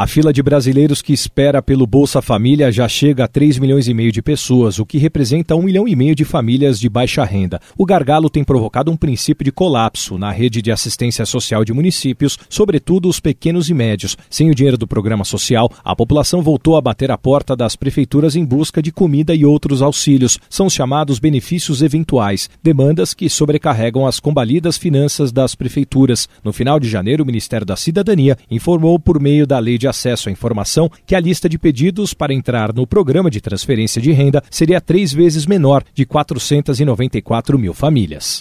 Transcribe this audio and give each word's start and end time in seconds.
A 0.00 0.06
fila 0.06 0.32
de 0.32 0.42
brasileiros 0.42 1.02
que 1.02 1.12
espera 1.12 1.60
pelo 1.60 1.86
Bolsa 1.86 2.22
Família 2.22 2.72
já 2.72 2.88
chega 2.88 3.24
a 3.24 3.28
3 3.28 3.58
milhões 3.58 3.86
e 3.86 3.92
meio 3.92 4.10
de 4.10 4.22
pessoas, 4.22 4.78
o 4.78 4.86
que 4.86 4.96
representa 4.96 5.54
um 5.54 5.60
milhão 5.60 5.86
e 5.86 5.94
meio 5.94 6.14
de 6.14 6.24
famílias 6.24 6.80
de 6.80 6.88
baixa 6.88 7.22
renda. 7.22 7.60
O 7.76 7.84
gargalo 7.84 8.30
tem 8.30 8.42
provocado 8.42 8.90
um 8.90 8.96
princípio 8.96 9.44
de 9.44 9.52
colapso 9.52 10.16
na 10.16 10.30
rede 10.30 10.62
de 10.62 10.72
assistência 10.72 11.26
social 11.26 11.66
de 11.66 11.74
municípios, 11.74 12.38
sobretudo 12.48 13.10
os 13.10 13.20
pequenos 13.20 13.68
e 13.68 13.74
médios. 13.74 14.16
Sem 14.30 14.50
o 14.50 14.54
dinheiro 14.54 14.78
do 14.78 14.86
programa 14.86 15.22
social, 15.22 15.70
a 15.84 15.94
população 15.94 16.40
voltou 16.40 16.78
a 16.78 16.80
bater 16.80 17.10
a 17.10 17.18
porta 17.18 17.54
das 17.54 17.76
prefeituras 17.76 18.34
em 18.34 18.42
busca 18.42 18.80
de 18.80 18.90
comida 18.90 19.34
e 19.34 19.44
outros 19.44 19.82
auxílios. 19.82 20.38
São 20.48 20.64
os 20.64 20.72
chamados 20.72 21.18
benefícios 21.18 21.82
eventuais, 21.82 22.48
demandas 22.62 23.12
que 23.12 23.28
sobrecarregam 23.28 24.06
as 24.06 24.18
combalidas 24.18 24.78
finanças 24.78 25.30
das 25.30 25.54
prefeituras. 25.54 26.26
No 26.42 26.54
final 26.54 26.80
de 26.80 26.88
janeiro, 26.88 27.22
o 27.22 27.26
Ministério 27.26 27.66
da 27.66 27.76
Cidadania 27.76 28.38
informou 28.50 28.98
por 28.98 29.20
meio 29.20 29.46
da 29.46 29.58
Lei 29.58 29.76
de 29.76 29.89
acesso 29.90 30.28
à 30.28 30.32
informação 30.32 30.90
que 31.04 31.14
a 31.14 31.20
lista 31.20 31.48
de 31.48 31.58
pedidos 31.58 32.14
para 32.14 32.32
entrar 32.32 32.72
no 32.72 32.86
programa 32.86 33.30
de 33.30 33.40
transferência 33.40 34.00
de 34.00 34.12
renda 34.12 34.42
seria 34.50 34.80
três 34.80 35.12
vezes 35.12 35.44
menor, 35.44 35.84
de 35.92 36.06
494 36.06 37.58
mil 37.58 37.74
famílias. 37.74 38.40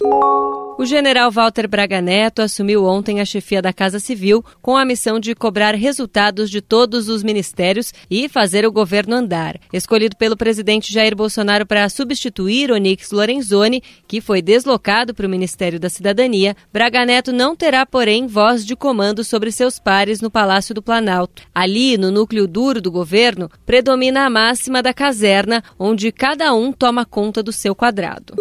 O 0.80 0.86
general 0.86 1.30
Walter 1.30 1.68
Braga 1.68 2.02
Neto 2.02 2.42
assumiu 2.42 2.86
ontem 2.86 3.20
a 3.20 3.26
chefia 3.26 3.62
da 3.62 3.74
Casa 3.74 4.00
Civil 4.00 4.42
com 4.62 4.78
a 4.78 4.86
missão 4.86 5.20
de 5.20 5.36
cobrar 5.36 5.76
resultados 5.76 6.50
de 6.50 6.62
todos 6.62 7.10
os 7.10 7.22
ministérios 7.22 7.94
e 8.10 8.30
fazer 8.30 8.66
o 8.66 8.72
governo 8.72 9.14
andar. 9.14 9.60
Escolhido 9.74 10.16
pelo 10.16 10.38
presidente 10.38 10.94
Jair 10.94 11.14
Bolsonaro 11.14 11.66
para 11.66 11.90
substituir 11.90 12.72
Onix 12.72 13.12
Lorenzoni, 13.12 13.84
que 14.08 14.22
foi 14.22 14.42
deslocado 14.42 15.14
para 15.14 15.28
o 15.28 15.30
Ministério 15.30 15.82
da 15.82 15.90
Cidadania, 15.90 16.56
Braga 16.72 17.06
Neto 17.06 17.34
não 17.34 17.58
terá, 17.58 17.86
porém, 17.86 18.26
voz 18.26 18.66
de 18.66 18.74
comando 18.74 19.22
sobre 19.22 19.52
seus 19.52 19.80
pares 19.80 20.22
no 20.22 20.32
Palácio 20.32 20.74
do 20.74 20.82
Planalto. 20.82 21.44
Ali, 21.54 21.98
no 21.98 22.10
núcleo 22.10 22.48
duro 22.48 22.80
do 22.80 22.90
governo, 22.90 23.52
predomina 23.66 24.26
a 24.26 24.30
máxima 24.30 24.82
da 24.82 24.94
caserna, 24.94 25.62
onde 25.78 26.10
cada 26.10 26.54
um 26.54 26.72
toma 26.72 27.04
conta 27.04 27.44
do 27.44 27.52
seu 27.52 27.76
quadrado. 27.76 28.34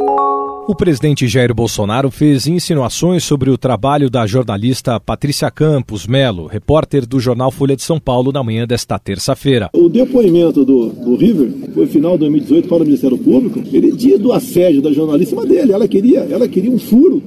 O 0.69 0.75
presidente 0.75 1.27
Jair 1.27 1.55
Bolsonaro 1.55 2.11
fez 2.11 2.47
insinuações 2.47 3.25
sobre 3.25 3.49
o 3.49 3.57
trabalho 3.57 4.11
da 4.11 4.27
jornalista 4.27 5.01
Patrícia 5.01 5.51
Campos 5.51 6.07
Melo, 6.07 6.47
repórter 6.47 7.07
do 7.07 7.19
jornal 7.19 7.51
Folha 7.51 7.75
de 7.75 7.81
São 7.81 7.99
Paulo, 7.99 8.31
na 8.31 8.45
manhã 8.45 8.67
desta 8.67 8.99
terça-feira. 8.99 9.71
O 9.73 9.89
depoimento 9.89 10.67
do, 10.67 10.91
do 10.91 11.17
River 11.17 11.51
foi 11.73 11.87
final 11.87 12.13
de 12.13 12.19
2018 12.19 12.69
para 12.69 12.83
o 12.83 12.85
Ministério 12.85 13.17
Público. 13.17 13.63
Ele 13.73 13.93
dia 13.93 14.19
do 14.19 14.31
assédio 14.31 14.83
da 14.83 14.93
jornalista 14.93 15.43
dele. 15.47 15.73
Ela 15.73 15.89
queria, 15.89 16.21
ela 16.31 16.47
queria 16.47 16.71
um 16.71 16.79
furo. 16.79 17.23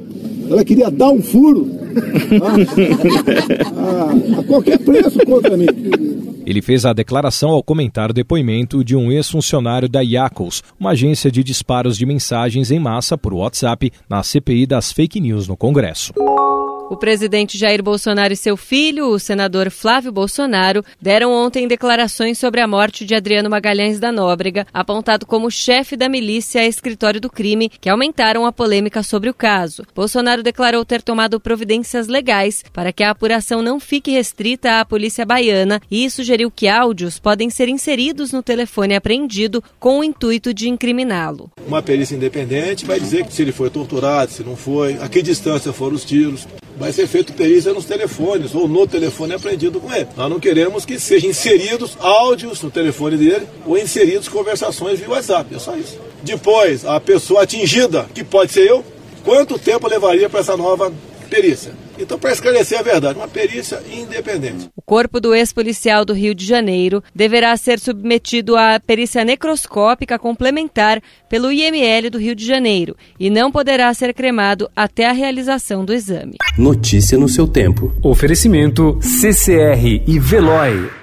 Ela 0.48 0.64
queria 0.64 0.92
dar 0.92 1.10
um 1.10 1.24
furo. 1.24 1.81
A, 2.42 4.38
a, 4.38 4.40
a 4.40 4.44
qualquer 4.44 4.80
preço 4.80 5.20
contra 5.26 5.58
mim. 5.58 5.68
Ele 6.46 6.62
fez 6.62 6.86
a 6.86 6.94
declaração 6.94 7.52
ao 7.52 7.64
comentar 7.64 8.10
o 8.10 8.14
depoimento 8.14 8.84
de 8.84 8.96
um 8.96 9.12
ex-funcionário 9.12 9.88
da 9.88 10.02
Yakos, 10.02 10.64
uma 10.80 10.92
agência 10.92 11.32
de 11.32 11.44
disparos 11.44 11.98
de 11.98 12.06
mensagens 12.06 12.72
em 12.72 12.80
massa 12.80 13.18
por 13.18 13.34
WhatsApp 13.34 13.92
na 14.10 14.24
CPI 14.24 14.66
das 14.66 14.92
fake 14.92 15.20
news 15.20 15.48
no 15.48 15.56
Congresso. 15.56 16.14
O 16.92 16.98
presidente 16.98 17.58
Jair 17.58 17.82
Bolsonaro 17.82 18.34
e 18.34 18.36
seu 18.36 18.58
filho, 18.58 19.08
o 19.08 19.18
senador 19.18 19.72
Flávio 19.72 20.12
Bolsonaro, 20.12 20.84
deram 21.02 21.32
ontem 21.32 21.66
declarações 21.66 22.38
sobre 22.38 22.60
a 22.60 22.68
morte 22.68 23.06
de 23.06 23.16
Adriano 23.16 23.50
Magalhães 23.50 23.98
da 23.98 24.12
Nóbrega, 24.12 24.68
apontado 24.74 25.26
como 25.26 25.50
chefe 25.50 25.96
da 25.96 26.10
milícia 26.10 26.68
escritório 26.68 27.22
do 27.22 27.30
crime, 27.30 27.70
que 27.80 27.88
aumentaram 27.88 28.46
a 28.46 28.52
polêmica 28.52 29.02
sobre 29.04 29.30
o 29.30 29.34
caso. 29.34 29.86
Bolsonaro 29.96 30.44
declarou 30.44 30.84
ter 30.84 31.02
tomado 31.02 31.40
providências 31.40 32.10
legais 32.10 32.62
para 32.74 32.92
que 32.92 33.04
a 33.04 33.12
apuração 33.12 33.62
não 33.62 33.80
fique 33.80 34.12
restrita 34.12 34.82
à 34.82 34.84
polícia 34.84 35.26
baiana 35.26 35.82
e 35.90 36.10
sugeriu 36.10 36.52
que 36.52 36.68
áudios 36.68 37.18
podem 37.18 37.50
ser 37.50 37.70
inseridos 37.70 38.34
no 38.34 38.44
telefone 38.44 38.98
apreendido 38.98 39.64
com 39.80 40.00
o 40.00 40.04
intuito 40.04 40.54
de 40.54 40.68
incriminá-lo. 40.68 41.50
Uma 41.66 41.82
perícia 41.82 42.18
independente 42.18 42.86
vai 42.86 43.00
dizer 43.00 43.26
se 43.30 43.42
ele 43.42 43.54
foi 43.54 43.70
torturado, 43.70 44.30
se 44.30 44.44
não 44.44 44.58
foi, 44.58 44.98
a 45.02 45.08
que 45.08 45.22
distância 45.22 45.72
foram 45.72 45.96
os 45.96 46.04
tiros 46.04 46.46
vai 46.82 46.92
ser 46.92 47.06
feito 47.06 47.32
perícia 47.34 47.72
nos 47.74 47.86
telefones 47.86 48.56
ou 48.56 48.68
no 48.68 48.88
telefone 48.88 49.36
apreendido 49.36 49.80
com 49.80 49.94
ele. 49.94 50.08
Nós 50.18 50.30
não 50.30 50.40
queremos 50.40 50.84
que 50.84 51.00
sejam 51.00 51.30
inseridos 51.30 51.96
áudios 52.00 52.60
no 52.64 52.72
telefone 52.72 53.18
dele 53.18 53.48
ou 53.68 53.78
inseridos 53.78 54.28
conversações 54.28 55.00
via 55.00 55.10
WhatsApp. 55.10 55.54
É 55.54 55.60
só 55.60 55.76
isso. 55.78 56.00
Depois, 56.24 56.84
a 56.84 57.00
pessoa 57.00 57.44
atingida, 57.44 58.08
que 58.16 58.24
pode 58.24 58.52
ser 58.52 58.68
eu, 58.68 58.84
quanto 59.24 59.60
tempo 59.60 59.88
levaria 59.88 60.28
para 60.28 60.40
essa 60.40 60.58
nova 60.58 60.92
perícia? 61.32 61.72
Então, 61.98 62.20
para 62.20 62.34
esclarecer 62.34 62.78
a 62.78 62.84
verdade, 62.84 63.18
uma 63.18 63.28
perícia 63.28 63.82
independente. 63.90 64.70
O 64.76 64.82
corpo 64.82 65.22
do 65.22 65.34
ex-policial 65.34 66.04
do 66.04 66.14
Rio 66.14 66.36
de 66.36 66.46
Janeiro 66.46 67.02
deverá 67.16 67.56
ser 67.56 67.80
submetido 67.80 68.58
à 68.58 68.80
perícia 68.80 69.24
necroscópica 69.24 70.20
complementar 70.20 71.02
pelo 71.30 71.52
IML 71.52 72.10
do 72.10 72.20
Rio 72.20 72.36
de 72.36 72.46
Janeiro 72.46 72.98
e 73.18 73.30
não 73.30 73.50
poderá 73.50 73.94
ser 73.94 74.14
cremado 74.14 74.70
até 74.76 75.08
a 75.08 75.14
realização 75.14 75.86
do 75.86 75.94
exame. 75.94 76.36
Notícia 76.58 77.18
no 77.18 77.30
seu 77.30 77.48
tempo. 77.48 77.96
Oferecimento 78.04 79.00
CCR 79.02 80.04
e 80.06 80.20
Veloy. 80.20 81.01